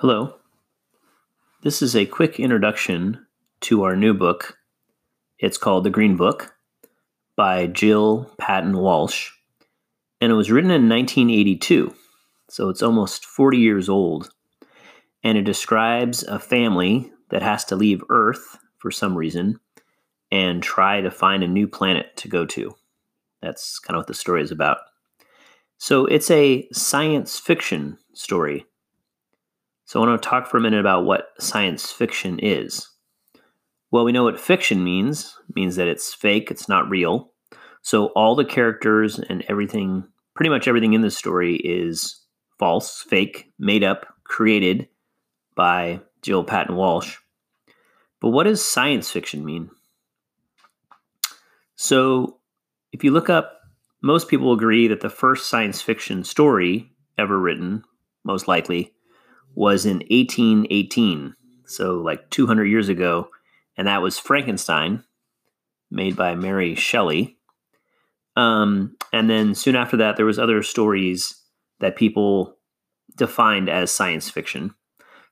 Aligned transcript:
Hello. 0.00 0.36
This 1.64 1.82
is 1.82 1.96
a 1.96 2.06
quick 2.06 2.38
introduction 2.38 3.26
to 3.62 3.82
our 3.82 3.96
new 3.96 4.14
book. 4.14 4.56
It's 5.40 5.58
called 5.58 5.82
The 5.82 5.90
Green 5.90 6.16
Book 6.16 6.54
by 7.34 7.66
Jill 7.66 8.32
Paton 8.38 8.78
Walsh, 8.78 9.32
and 10.20 10.30
it 10.30 10.36
was 10.36 10.52
written 10.52 10.70
in 10.70 10.88
1982, 10.88 11.92
so 12.48 12.68
it's 12.68 12.80
almost 12.80 13.26
40 13.26 13.58
years 13.58 13.88
old. 13.88 14.30
And 15.24 15.36
it 15.36 15.42
describes 15.42 16.22
a 16.22 16.38
family 16.38 17.10
that 17.30 17.42
has 17.42 17.64
to 17.64 17.74
leave 17.74 18.04
Earth 18.08 18.56
for 18.76 18.92
some 18.92 19.18
reason 19.18 19.58
and 20.30 20.62
try 20.62 21.00
to 21.00 21.10
find 21.10 21.42
a 21.42 21.48
new 21.48 21.66
planet 21.66 22.16
to 22.18 22.28
go 22.28 22.46
to. 22.46 22.72
That's 23.42 23.80
kind 23.80 23.96
of 23.96 24.02
what 24.02 24.06
the 24.06 24.14
story 24.14 24.42
is 24.42 24.52
about. 24.52 24.78
So 25.76 26.06
it's 26.06 26.30
a 26.30 26.68
science 26.72 27.36
fiction 27.40 27.98
story 28.14 28.64
so 29.88 30.02
I 30.02 30.06
want 30.06 30.22
to 30.22 30.28
talk 30.28 30.46
for 30.46 30.58
a 30.58 30.60
minute 30.60 30.80
about 30.80 31.06
what 31.06 31.28
science 31.40 31.90
fiction 31.90 32.38
is. 32.40 32.90
Well, 33.90 34.04
we 34.04 34.12
know 34.12 34.24
what 34.24 34.38
fiction 34.38 34.84
means. 34.84 35.34
It 35.48 35.56
means 35.56 35.76
that 35.76 35.88
it's 35.88 36.12
fake, 36.12 36.50
it's 36.50 36.68
not 36.68 36.90
real. 36.90 37.32
So 37.80 38.08
all 38.08 38.36
the 38.36 38.44
characters 38.44 39.18
and 39.18 39.42
everything, 39.48 40.04
pretty 40.34 40.50
much 40.50 40.68
everything 40.68 40.92
in 40.92 41.00
the 41.00 41.10
story 41.10 41.56
is 41.56 42.22
false, 42.58 43.00
fake, 43.00 43.50
made 43.58 43.82
up, 43.82 44.04
created 44.24 44.88
by 45.54 46.02
Jill 46.20 46.44
Paton 46.44 46.76
Walsh. 46.76 47.16
But 48.20 48.28
what 48.28 48.44
does 48.44 48.62
science 48.62 49.10
fiction 49.10 49.42
mean? 49.42 49.70
So 51.76 52.40
if 52.92 53.04
you 53.04 53.10
look 53.10 53.30
up, 53.30 53.58
most 54.02 54.28
people 54.28 54.52
agree 54.52 54.86
that 54.88 55.00
the 55.00 55.08
first 55.08 55.48
science 55.48 55.80
fiction 55.80 56.24
story 56.24 56.92
ever 57.16 57.40
written, 57.40 57.84
most 58.22 58.48
likely, 58.48 58.92
was 59.58 59.84
in 59.84 59.96
1818, 60.08 61.34
so 61.66 61.96
like 61.96 62.30
200 62.30 62.66
years 62.66 62.88
ago, 62.88 63.28
and 63.76 63.88
that 63.88 64.00
was 64.00 64.16
Frankenstein, 64.16 65.02
made 65.90 66.14
by 66.14 66.36
Mary 66.36 66.76
Shelley. 66.76 67.36
Um, 68.36 68.96
and 69.12 69.28
then 69.28 69.56
soon 69.56 69.74
after 69.74 69.96
that, 69.96 70.16
there 70.16 70.26
was 70.26 70.38
other 70.38 70.62
stories 70.62 71.42
that 71.80 71.96
people 71.96 72.56
defined 73.16 73.68
as 73.68 73.90
science 73.90 74.30
fiction. 74.30 74.76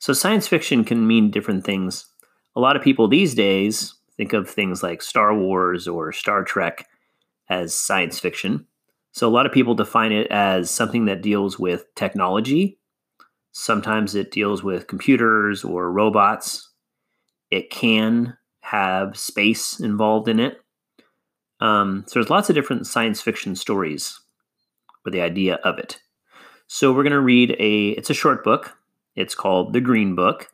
So 0.01 0.13
science 0.13 0.49
fiction 0.49 0.83
can 0.83 1.07
mean 1.07 1.31
different 1.31 1.65
things. 1.65 2.11
A 2.57 2.61
lot 2.61 2.75
of 2.75 2.83
people 2.83 3.07
these 3.07 3.33
days 3.33 3.95
think 4.17 4.33
of 4.33 4.51
things 4.51 4.83
like 4.83 5.03
Star 5.03 5.39
Wars 5.39 5.87
or 5.87 6.11
Star 6.13 6.43
Trek 6.43 6.89
as 7.49 7.79
science 7.79 8.19
fiction. 8.19 8.67
So 9.13 9.29
a 9.29 9.31
lot 9.31 9.47
of 9.47 9.53
people 9.53 9.77
define 9.77 10.11
it 10.11 10.27
as 10.33 10.69
something 10.69 11.05
that 11.05 11.23
deals 11.23 11.61
with 11.61 11.85
technology 11.95 12.81
Sometimes 13.59 14.15
it 14.15 14.31
deals 14.31 14.63
with 14.63 14.87
computers 14.87 15.65
or 15.65 15.91
robots. 15.91 16.69
It 17.51 17.71
can 17.71 18.37
have 18.61 19.17
space 19.17 19.81
involved 19.81 20.29
in 20.29 20.39
it. 20.39 20.61
Um, 21.61 22.05
so 22.07 22.21
there's 22.21 22.29
lots 22.29 22.51
of 22.51 22.55
different 22.55 22.87
science 22.87 23.23
fiction 23.23 23.57
stories 23.57 24.21
with 25.07 25.15
the 25.15 25.23
idea 25.23 25.55
of 25.65 25.79
it. 25.79 25.99
So 26.67 26.93
we're 26.93 27.03
going 27.03 27.13
to 27.13 27.21
read 27.21 27.57
a. 27.59 27.89
It's 27.93 28.11
a 28.11 28.15
short 28.15 28.45
book. 28.45 28.77
It's 29.15 29.35
called 29.35 29.73
The 29.73 29.81
Green 29.81 30.15
Book, 30.15 30.51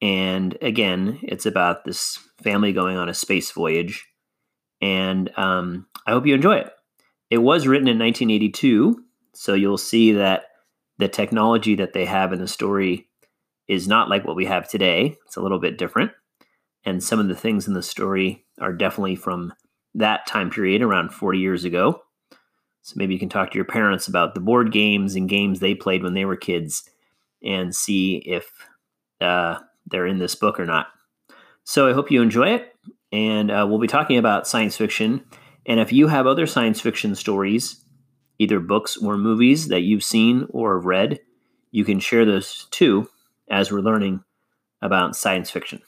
and 0.00 0.56
again, 0.62 1.18
it's 1.22 1.44
about 1.44 1.84
this 1.84 2.20
family 2.40 2.72
going 2.72 2.96
on 2.96 3.08
a 3.08 3.14
space 3.14 3.50
voyage. 3.50 4.06
And 4.80 5.36
um, 5.36 5.88
I 6.06 6.12
hope 6.12 6.24
you 6.24 6.36
enjoy 6.36 6.58
it. 6.58 6.70
It 7.30 7.38
was 7.38 7.66
written 7.66 7.88
in 7.88 7.98
1982, 7.98 9.02
so 9.32 9.54
you'll 9.54 9.76
see 9.76 10.12
that 10.12 10.47
the 10.98 11.08
technology 11.08 11.74
that 11.76 11.92
they 11.92 12.04
have 12.04 12.32
in 12.32 12.40
the 12.40 12.48
story 12.48 13.08
is 13.68 13.86
not 13.86 14.08
like 14.08 14.26
what 14.26 14.36
we 14.36 14.46
have 14.46 14.68
today. 14.68 15.16
It's 15.26 15.36
a 15.36 15.40
little 15.40 15.58
bit 15.58 15.78
different. 15.78 16.12
And 16.84 17.02
some 17.02 17.20
of 17.20 17.28
the 17.28 17.36
things 17.36 17.68
in 17.68 17.74
the 17.74 17.82
story 17.82 18.44
are 18.60 18.72
definitely 18.72 19.16
from 19.16 19.52
that 19.94 20.26
time 20.26 20.50
period, 20.50 20.82
around 20.82 21.12
40 21.12 21.38
years 21.38 21.64
ago. 21.64 22.02
So 22.82 22.94
maybe 22.96 23.12
you 23.12 23.20
can 23.20 23.28
talk 23.28 23.50
to 23.50 23.58
your 23.58 23.64
parents 23.64 24.08
about 24.08 24.34
the 24.34 24.40
board 24.40 24.72
games 24.72 25.14
and 25.14 25.28
games 25.28 25.60
they 25.60 25.74
played 25.74 26.02
when 26.02 26.14
they 26.14 26.24
were 26.24 26.36
kids 26.36 26.88
and 27.44 27.74
see 27.74 28.16
if 28.16 28.50
uh, 29.20 29.58
they're 29.86 30.06
in 30.06 30.18
this 30.18 30.34
book 30.34 30.58
or 30.58 30.66
not. 30.66 30.86
So 31.64 31.88
I 31.88 31.92
hope 31.92 32.10
you 32.10 32.22
enjoy 32.22 32.54
it. 32.54 32.74
And 33.12 33.50
uh, 33.50 33.66
we'll 33.68 33.78
be 33.78 33.86
talking 33.86 34.16
about 34.18 34.46
science 34.46 34.76
fiction. 34.76 35.24
And 35.66 35.80
if 35.80 35.92
you 35.92 36.08
have 36.08 36.26
other 36.26 36.46
science 36.46 36.80
fiction 36.80 37.14
stories 37.14 37.84
either 38.38 38.60
books 38.60 38.96
or 38.96 39.16
movies 39.16 39.68
that 39.68 39.80
you've 39.80 40.04
seen 40.04 40.46
or 40.50 40.78
read, 40.78 41.20
you 41.70 41.84
can 41.84 42.00
share 42.00 42.24
those 42.24 42.66
too 42.70 43.08
as 43.50 43.70
we're 43.70 43.80
learning 43.80 44.22
about 44.82 45.16
science 45.16 45.50
fiction. 45.50 45.82